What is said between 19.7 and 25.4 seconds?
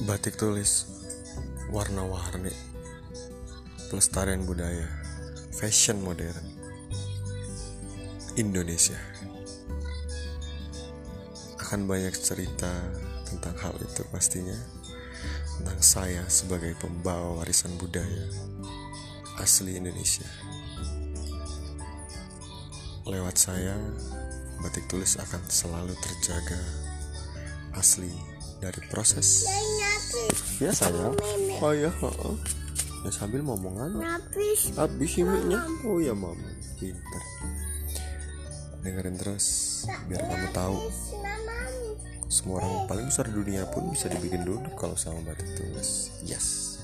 Indonesia. Lewat saya batik tulis